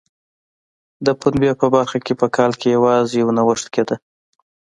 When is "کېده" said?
3.73-3.95